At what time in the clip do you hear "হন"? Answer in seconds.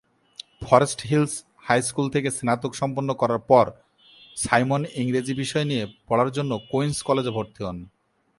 7.63-7.77